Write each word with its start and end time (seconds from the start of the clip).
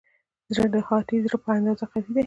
زړه 0.53 0.67
د 0.73 0.75
هاتي 0.87 1.17
زړه 1.25 1.37
په 1.43 1.49
اندازه 1.57 1.85
قوي 1.91 2.09
دی. 2.15 2.19